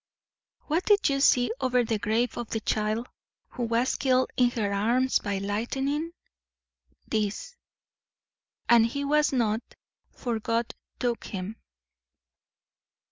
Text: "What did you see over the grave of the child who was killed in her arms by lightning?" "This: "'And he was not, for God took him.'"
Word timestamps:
"What 0.61 0.83
did 0.85 1.09
you 1.09 1.19
see 1.19 1.51
over 1.61 1.83
the 1.83 1.99
grave 1.99 2.35
of 2.35 2.49
the 2.49 2.59
child 2.59 3.07
who 3.49 3.65
was 3.65 3.93
killed 3.97 4.31
in 4.35 4.49
her 4.49 4.73
arms 4.73 5.19
by 5.19 5.37
lightning?" 5.37 6.13
"This: 7.07 7.55
"'And 8.67 8.87
he 8.87 9.05
was 9.05 9.31
not, 9.31 9.61
for 10.09 10.39
God 10.39 10.73
took 10.97 11.25
him.'" 11.25 11.55